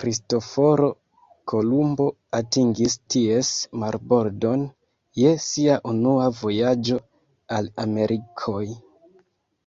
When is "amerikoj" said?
7.88-8.66